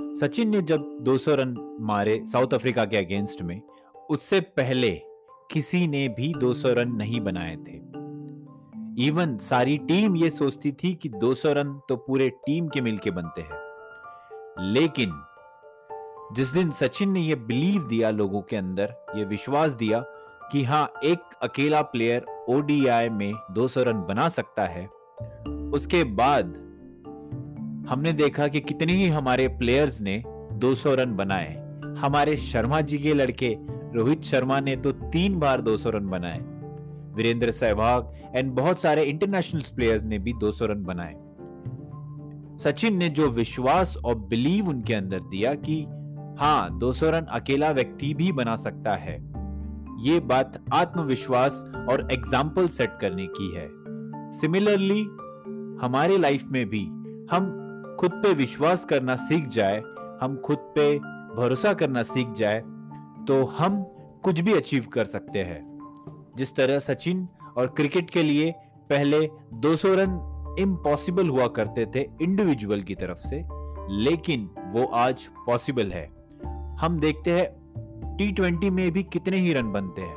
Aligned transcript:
सचिन 0.00 0.48
ने 0.48 0.62
जब 0.62 0.98
200 1.00 1.28
रन 1.28 1.78
मारे 1.80 2.22
साउथ 2.26 2.54
अफ्रीका 2.54 2.84
के 2.84 2.96
अगेंस्ट 2.96 3.42
में, 3.42 3.62
उससे 4.10 4.40
पहले 4.40 4.90
किसी 5.50 5.86
ने 5.86 6.08
भी 6.08 6.34
200 6.34 6.72
रन 6.72 6.92
नहीं 6.92 7.20
बनाए 7.20 7.56
थे। 7.56 7.94
इवन 9.06 9.38
सारी 9.38 9.78
टीम 9.78 10.16
ये 10.16 10.30
सोचती 10.30 10.72
थी 10.72 10.94
कि 10.94 11.08
200 11.08 11.52
रन 11.52 11.80
तो 11.88 11.96
पूरे 11.96 12.30
टीम 12.30 12.68
के 12.68 12.80
मिलके 12.80 13.10
बनते 13.10 13.40
हैं। 13.40 13.64
लेकिन 14.60 15.22
जिस 16.32 16.48
दिन 16.48 16.70
सचिन 16.70 17.10
ने 17.10 17.20
यह 17.20 17.36
बिलीव 17.36 17.82
दिया 17.82 18.10
लोगों 18.10 18.42
के 18.42 18.56
अंदर 18.56 18.94
यह 19.16 19.26
विश्वास 19.26 19.70
दिया 19.70 20.00
कि 20.52 20.64
हाँ 20.64 20.92
एक 21.04 21.18
अकेला 21.42 21.82
प्लेयर 21.82 22.44
ओडीआई 22.48 23.08
में 23.08 23.32
200 23.52 23.78
रन 23.78 24.02
बना 24.02 24.28
सकता 24.28 24.62
है, 24.62 24.86
उसके 25.74 26.04
बाद 26.04 26.63
हमने 27.88 28.12
देखा 28.12 28.48
कि 28.48 28.60
कितने 28.60 28.92
ही 28.92 29.08
हमारे 29.08 29.48
प्लेयर्स 29.48 30.00
ने 30.00 30.22
200 30.52 30.94
रन 30.94 31.16
बनाए। 31.16 31.54
हमारे 31.98 32.36
शर्मा 32.36 32.80
जी 32.80 32.98
के 32.98 33.14
लड़के 33.14 33.56
रोहित 33.94 34.22
शर्मा 34.22 34.60
ने 34.60 34.76
तो 34.76 34.92
तीन 34.92 35.38
बार 35.38 35.60
200 35.60 35.90
रन 35.90 36.06
बनाए। 36.06 36.38
वीरेंद्र 37.14 37.50
सहवाग 37.50 38.14
एंड 38.36 38.52
बहुत 38.52 38.80
सारे 38.80 39.02
इंटरनेशनल 39.02 39.62
प्लेयर्स 39.76 40.04
ने 40.04 40.18
भी 40.18 40.32
200 40.32 40.66
रन 40.66 40.84
बनाए। 40.84 41.14
सचिन 42.58 42.96
ने 42.96 43.08
जो 43.08 43.28
विश्वास 43.28 43.96
और 44.04 44.14
बिलीव 44.14 44.68
उनके 44.68 44.94
अंदर 44.94 45.20
दिया 45.20 45.54
कि 45.54 45.82
हाँ 46.40 46.78
200 46.78 47.10
रन 47.10 47.26
अकेला 47.32 47.70
व्यक्ति 47.70 48.14
भी 48.14 48.32
बना 48.32 48.56
सकता 48.56 48.94
है। 48.96 49.14
ये 50.00 50.20
बात 50.20 50.62
आत्मविश्वास 50.72 51.62
और 51.90 52.08
एग्ज़ाम्पल 52.12 52.68
सेट 52.68 52.98
करने 53.00 53.26
की 53.30 53.54
है। 53.56 53.68
सिमिलरली 54.32 55.02
हमारे 55.86 56.18
लाइफ 56.18 56.46
में 56.46 56.66
भी 56.68 56.84
हम 57.30 57.63
खुद 58.00 58.10
पे 58.12 58.32
विश्वास 58.34 58.84
करना 58.84 59.16
सीख 59.16 59.48
जाए, 59.48 59.82
हम 60.20 60.40
खुद 60.44 60.58
पे 60.58 60.98
भरोसा 61.36 61.72
करना 61.74 62.02
सीख 62.02 62.28
जाए 62.30 62.60
तो 63.28 63.44
हम 63.44 63.82
कुछ 64.22 64.40
भी 64.40 64.52
अचीव 64.52 64.86
कर 64.92 65.04
सकते 65.04 65.38
हैं। 65.38 65.62
जिस 66.36 66.54
तरह 66.54 66.78
सचिन 66.78 67.28
और 67.56 67.66
क्रिकेट 67.66 68.10
के 68.10 68.22
लिए 68.22 68.54
पहले 68.90 69.30
200 69.54 69.94
रन 69.94 70.10
इम्पॉसिबल 70.58 71.28
हुआ 71.28 71.46
करते 71.46 71.86
थे 71.86 72.08
इंडिविजुअल 72.22 72.82
की 72.82 72.94
तरफ़ 72.94 73.18
से, 73.18 73.44
लेकिन 73.96 74.50
वो 74.72 74.86
आज 74.86 75.28
पॉसिबल 75.46 75.92
है। 75.92 76.08
हम 76.76 76.98
देखते 77.00 77.30
हैं 77.30 78.16
टी 78.16 78.32
ट्वेंटी 78.32 78.70
में 78.70 78.90
भी 78.90 79.02
कितने 79.02 79.36
ही 79.36 79.52
रन 79.52 79.72
बनते 79.72 80.02
हैं। 80.02 80.16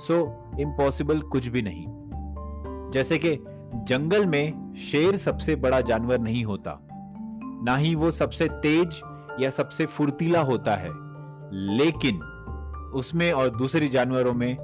सो 0.00 0.16
इम्पॉसिबल 0.60 1.20
कुछ 1.20 1.46
भी 1.46 1.62
नहीं। 1.62 1.86
जैसे 2.90 3.18
कि 3.18 3.36
जंगल 3.84 4.26
में 4.26 4.74
शेर 4.74 5.16
सबसे 5.16 5.56
बड़ा 5.56 5.80
जानवर 5.80 6.18
नहीं 6.18 6.44
होता। 6.44 6.85
ना 7.64 7.76
ही 7.76 7.94
वो 7.94 8.10
सबसे 8.10 8.48
तेज 8.48 9.00
या 9.40 9.50
सबसे 9.50 9.86
फुर्तीला 9.86 10.40
होता 10.40 10.74
है। 10.74 10.90
लेकिन 11.52 12.22
उसमें 12.94 13.32
और 13.32 13.48
दूसरे 13.48 13.88
जानवरों 13.88 14.32
में 14.32 14.56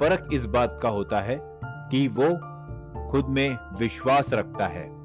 फ़र्क 0.00 0.28
इस 0.32 0.46
बात 0.46 0.78
का 0.82 0.88
होता 0.88 1.20
है 1.20 1.38
कि 1.64 2.08
वो 2.08 2.28
खुद 3.10 3.26
में 3.26 3.58
विश्वास 3.78 4.32
रखता 4.32 4.66
है। 4.66 4.96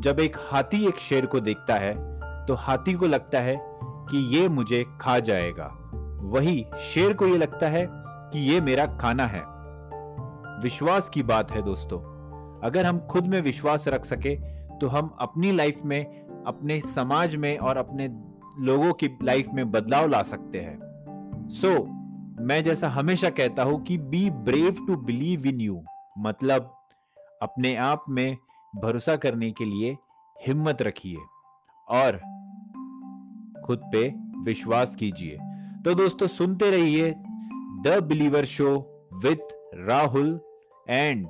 जब 0.00 0.20
एक 0.20 0.36
हाथी 0.38 0.86
एक 0.86 0.96
शेर 0.96 1.26
को 1.26 1.40
देखता 1.40 1.74
है 1.74 1.94
तो 2.46 2.54
हाथी 2.54 2.92
को 2.92 3.06
लगता 3.06 3.38
है 3.38 3.56
कि 3.82 4.38
ये 4.38 4.48
मुझे 4.48 4.84
खा 5.00 5.18
जाएगा। 5.18 5.90
वही 6.22 6.66
शेर 6.78 7.12
को 7.12 7.26
ये 7.26 7.38
लगता 7.38 7.66
है 7.66 7.88
कि 7.92 8.38
ये 8.38 8.60
मेरा 8.60 8.86
खाना 8.86 9.24
है। 9.24 9.42
विश्वास 10.62 11.08
की 11.08 11.22
बात 11.22 11.50
है 11.50 11.62
दोस्तों। 11.62 11.98
अगर 12.60 12.86
हम 12.86 12.98
खुद 12.98 13.26
में 13.26 13.40
विश्वास 13.40 13.88
रख 13.88 14.04
सके 14.04 14.34
तो 14.78 14.88
हम 14.88 15.16
अपनी 15.18 15.52
लाइफ 15.52 15.80
में 15.84 16.27
अपने 16.46 16.80
समाज 16.80 17.36
में 17.36 17.58
और 17.58 17.76
अपने 17.76 18.08
लोगों 18.64 18.92
की 18.92 19.08
लाइफ 19.22 19.48
में 19.54 19.70
बदलाव 19.70 20.08
ला 20.08 20.22
सकते 20.22 20.60
हैं। 20.60 20.78
सो 21.50 21.68
so, 21.68 21.86
मैं 22.40 22.64
जैसा 22.64 22.88
हमेशा 22.88 23.30
कहता 23.30 23.62
हूँ 23.62 23.82
कि 23.84 23.98
be 23.98 24.30
brave 24.30 24.86
to 24.86 24.96
believe 24.96 25.46
in 25.46 25.60
you 25.60 25.82
मतलब 26.18 26.74
अपने 27.42 27.74
आप 27.76 28.04
में 28.08 28.36
भरोसा 28.76 29.16
करने 29.16 29.50
के 29.50 29.64
लिए 29.64 29.96
हिम्मत 30.46 30.82
रखिए 30.82 31.16
और 31.88 32.16
खुद 33.66 33.80
पे 33.92 34.14
विश्वास 34.42 34.96
कीजिए। 34.96 35.38
तो 35.84 35.94
दोस्तों 35.94 36.26
सुनते 36.26 36.70
रहिए 36.70 37.10
the 37.86 38.00
believer 38.02 38.44
show 38.44 38.70
with 39.24 39.54
Rahul 39.74 40.40
and 40.90 41.26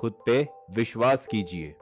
खुद 0.00 0.12
पे 0.26 0.48
विश्वास 0.70 1.26
कीजिए। 1.26 1.74